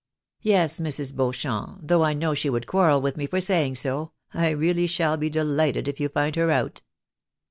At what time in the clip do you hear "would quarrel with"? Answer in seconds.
2.49-3.17